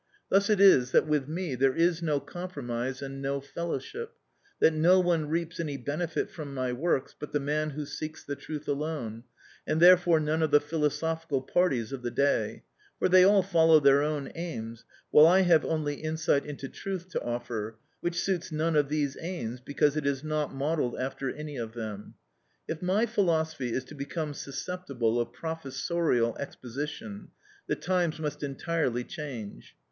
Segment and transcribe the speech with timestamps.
[0.29, 4.13] Thus it is that with me there is no compromise and no fellowship,
[4.59, 8.35] that no one reaps any benefit from my works but the man who seeks the
[8.35, 9.25] truth alone,
[9.67, 12.63] and therefore none of the philosophical parties of the day;
[12.97, 17.21] for they all follow their own aims, while I have only insight into truth to
[17.23, 21.73] offer, which suits none of these aims, because it is not modelled after any of
[21.75, 22.15] them.
[22.67, 27.27] If my philosophy is to become susceptible of professorial exposition,
[27.67, 29.75] the times must entirely change.